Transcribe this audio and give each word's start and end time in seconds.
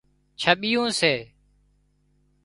ڇٻيُون 0.41 0.89
سي 0.99 1.13